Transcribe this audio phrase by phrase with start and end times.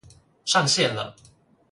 [0.45, 1.15] 上線了！